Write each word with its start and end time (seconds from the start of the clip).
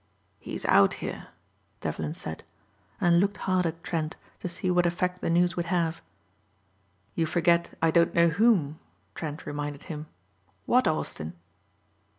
"He's 0.39 0.65
out 0.65 0.93
here," 0.93 1.27
Devlin 1.81 2.15
said 2.15 2.43
and 2.99 3.19
looked 3.19 3.37
hard 3.37 3.67
at 3.67 3.83
Trent 3.83 4.15
to 4.39 4.49
see 4.49 4.71
what 4.71 4.87
effect 4.87 5.21
the 5.21 5.29
news 5.29 5.55
would 5.55 5.67
have. 5.67 6.01
"You 7.13 7.27
forget 7.27 7.77
I 7.83 7.91
don't 7.91 8.15
know 8.15 8.29
whom," 8.29 8.79
Trent 9.13 9.45
reminded 9.45 9.83
him. 9.83 10.07
"What 10.65 10.87
Austin?" 10.87 11.33